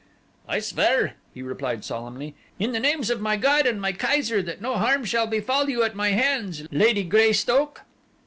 [0.47, 4.59] "I swear," he replied solemnly, "in the names of my God and my Kaiser that
[4.59, 7.81] no harm shall befall you at my hands, Lady Greystoke."